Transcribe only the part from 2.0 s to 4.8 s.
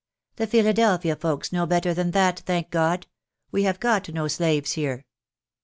that, thank God! We have got no slaves